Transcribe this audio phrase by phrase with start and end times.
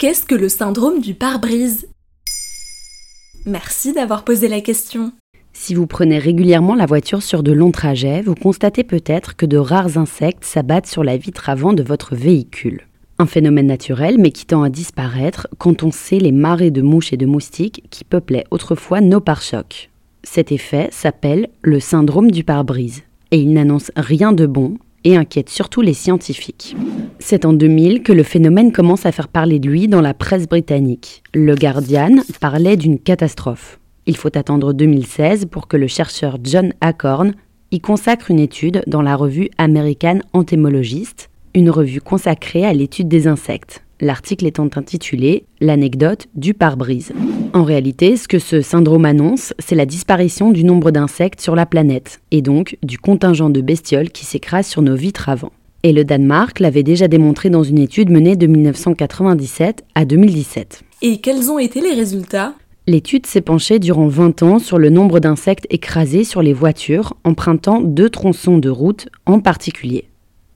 [0.00, 1.86] Qu'est-ce que le syndrome du pare-brise?
[3.44, 5.12] Merci d'avoir posé la question.
[5.52, 9.58] Si vous prenez régulièrement la voiture sur de longs trajets, vous constatez peut-être que de
[9.58, 12.86] rares insectes s'abattent sur la vitre avant de votre véhicule.
[13.18, 17.12] Un phénomène naturel mais qui tend à disparaître quand on sait les marées de mouches
[17.12, 19.90] et de moustiques qui peuplaient autrefois nos pare-chocs.
[20.22, 25.48] Cet effet s'appelle le syndrome du pare-brise et il n'annonce rien de bon et inquiète
[25.48, 26.76] surtout les scientifiques.
[27.18, 30.48] C'est en 2000 que le phénomène commence à faire parler de lui dans la presse
[30.48, 31.22] britannique.
[31.34, 33.78] Le Guardian parlait d'une catastrophe.
[34.06, 37.34] Il faut attendre 2016 pour que le chercheur John Acorn
[37.70, 43.26] y consacre une étude dans la revue American Entomologist, une revue consacrée à l'étude des
[43.26, 43.84] insectes.
[44.00, 47.12] L'article étant intitulé L'anecdote du pare-brise.
[47.52, 51.66] En réalité, ce que ce syndrome annonce, c'est la disparition du nombre d'insectes sur la
[51.66, 55.52] planète, et donc du contingent de bestioles qui s'écrasent sur nos vitres avant.
[55.82, 60.82] Et le Danemark l'avait déjà démontré dans une étude menée de 1997 à 2017.
[61.02, 62.54] Et quels ont été les résultats?
[62.86, 67.82] L'étude s'est penchée durant 20 ans sur le nombre d'insectes écrasés sur les voitures, empruntant
[67.82, 70.09] deux tronçons de route en particulier.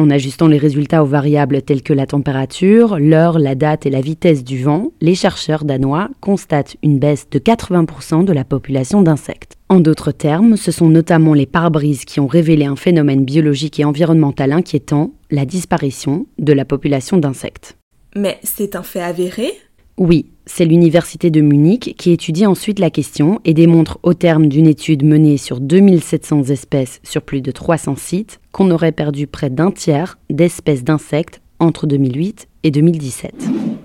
[0.00, 4.00] En ajustant les résultats aux variables telles que la température, l'heure, la date et la
[4.00, 9.56] vitesse du vent, les chercheurs danois constatent une baisse de 80% de la population d'insectes.
[9.68, 13.84] En d'autres termes, ce sont notamment les pare-brises qui ont révélé un phénomène biologique et
[13.84, 17.76] environnemental inquiétant, la disparition de la population d'insectes.
[18.14, 19.50] Mais c'est un fait avéré?
[19.98, 24.68] Oui, c'est l'Université de Munich qui étudie ensuite la question et démontre au terme d'une
[24.68, 29.72] étude menée sur 2700 espèces sur plus de 300 sites qu'on aurait perdu près d'un
[29.72, 33.34] tiers d'espèces d'insectes entre 2008 et 2017.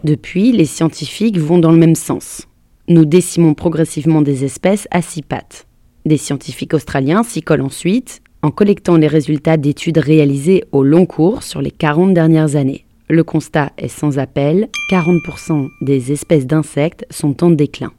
[0.03, 2.47] Depuis, les scientifiques vont dans le même sens.
[2.87, 5.65] Nous décimons progressivement des espèces à six pattes.
[6.05, 11.41] Des scientifiques australiens s'y collent ensuite en collectant les résultats d'études réalisées au long cours
[11.41, 12.82] sur les 40 dernières années.
[13.09, 17.91] Le constat est sans appel, 40% des espèces d'insectes sont en déclin.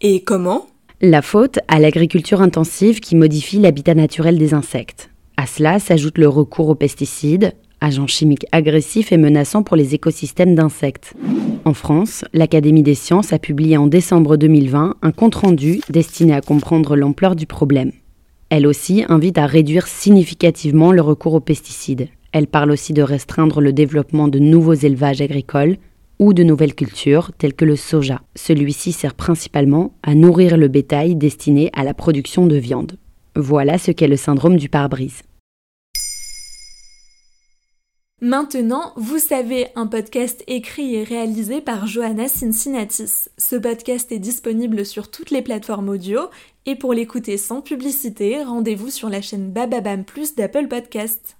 [0.00, 0.66] Et comment?
[1.00, 5.10] La faute à l'agriculture intensive qui modifie l'habitat naturel des insectes.
[5.36, 10.54] À cela s'ajoute le recours aux pesticides, agents chimiques agressifs et menaçants pour les écosystèmes
[10.54, 11.14] d'insectes.
[11.64, 16.96] En France, l'Académie des sciences a publié en décembre 2020 un compte-rendu destiné à comprendre
[16.96, 17.92] l'ampleur du problème.
[18.50, 22.08] Elle aussi invite à réduire significativement le recours aux pesticides.
[22.34, 25.76] Elle parle aussi de restreindre le développement de nouveaux élevages agricoles
[26.18, 28.22] ou de nouvelles cultures telles que le soja.
[28.34, 32.98] Celui-ci sert principalement à nourrir le bétail destiné à la production de viande.
[33.36, 35.22] Voilà ce qu'est le syndrome du pare-brise.
[38.20, 43.28] Maintenant, vous savez, un podcast écrit et réalisé par Johanna Cincinnatis.
[43.38, 46.22] Ce podcast est disponible sur toutes les plateformes audio
[46.66, 51.36] et pour l'écouter sans publicité, rendez-vous sur la chaîne Bababam Plus d'Apple Podcast.